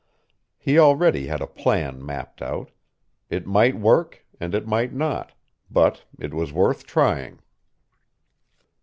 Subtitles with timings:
[0.57, 2.71] He already had a plan mapped out.
[3.29, 5.33] It might work and it might not,
[5.69, 7.37] but it was worth trying.